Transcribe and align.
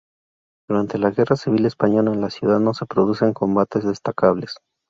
Durante 0.67 0.97
la 0.97 1.11
Guerra 1.11 1.35
Civil 1.35 1.67
Española 1.67 2.11
en 2.11 2.21
la 2.21 2.31
ciudad 2.31 2.59
no 2.59 2.73
se 2.73 2.87
producen 2.87 3.33
combates 3.33 3.83
destacables. 3.83 4.55